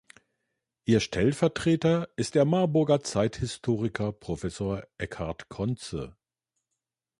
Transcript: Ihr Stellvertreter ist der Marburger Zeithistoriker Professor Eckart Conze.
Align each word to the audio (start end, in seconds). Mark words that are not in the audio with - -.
Ihr 0.85 0.99
Stellvertreter 0.99 2.09
ist 2.15 2.33
der 2.33 2.43
Marburger 2.43 3.01
Zeithistoriker 3.01 4.11
Professor 4.11 4.81
Eckart 4.97 5.47
Conze. 5.47 6.15